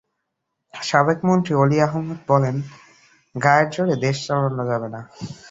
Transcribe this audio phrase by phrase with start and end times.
[0.73, 2.55] সাবেক মন্ত্রী অলি আহমদ বলেন,
[3.35, 5.01] গায়ের জোরে দেশ চালানো যাবে না।